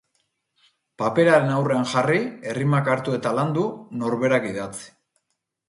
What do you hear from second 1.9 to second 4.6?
jarri, errimak hartu eta landu, norberak